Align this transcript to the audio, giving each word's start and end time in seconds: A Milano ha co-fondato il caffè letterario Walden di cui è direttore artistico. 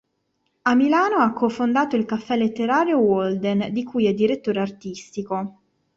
A 0.63 0.73
Milano 0.73 1.17
ha 1.17 1.31
co-fondato 1.31 1.95
il 1.95 2.05
caffè 2.05 2.35
letterario 2.35 2.97
Walden 2.97 3.67
di 3.71 3.83
cui 3.83 4.07
è 4.07 4.15
direttore 4.15 4.59
artistico. 4.59 5.59